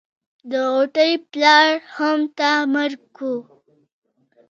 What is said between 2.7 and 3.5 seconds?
مړ کو.